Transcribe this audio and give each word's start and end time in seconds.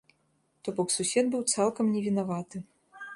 То 0.67 0.73
бок 0.79 0.93
сусед 0.95 1.29
быў 1.35 1.43
цалкам 1.57 1.91
невінаваты. 1.99 2.57